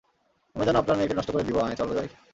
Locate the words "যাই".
1.93-2.07